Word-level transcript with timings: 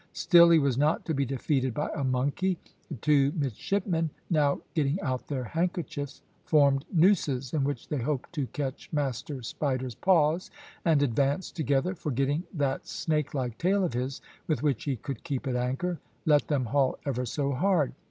Still 0.13 0.49
he 0.49 0.57
was 0.57 0.79
not 0.79 1.05
to 1.05 1.13
be 1.13 1.27
defeated 1.27 1.75
by 1.75 1.91
a 1.93 2.03
monkey. 2.03 2.57
The 2.89 2.95
two 2.95 3.33
midshipmen, 3.35 4.09
now 4.31 4.61
getting 4.73 4.99
out 5.01 5.27
their 5.27 5.43
handkerchiefs, 5.43 6.23
formed 6.43 6.85
nooses, 6.91 7.53
in 7.53 7.63
which 7.63 7.87
they 7.87 7.99
hoped 7.99 8.33
to 8.33 8.47
catch 8.47 8.91
Master 8.91 9.43
Spider's 9.43 9.93
paws, 9.93 10.49
and 10.83 11.03
advanced 11.03 11.55
together, 11.55 11.93
forgetting 11.93 12.45
that 12.51 12.87
snake 12.87 13.35
like 13.35 13.59
tail 13.59 13.83
of 13.83 13.93
his, 13.93 14.21
with 14.47 14.63
which 14.63 14.85
he 14.85 14.95
could 14.95 15.23
keep 15.23 15.45
at 15.45 15.55
anchor, 15.55 15.99
let 16.25 16.47
them 16.47 16.65
haul 16.65 16.97
ever 17.05 17.23
so 17.23 17.51
hard. 17.51 17.93